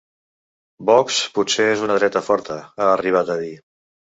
Vox 0.89 1.19
potser 1.35 1.67
és 1.75 1.83
una 1.89 1.99
dreta 2.01 2.25
forta, 2.31 2.59
ha 2.79 2.89
arribat 2.97 3.31
a 3.37 3.41
dir. 3.45 3.55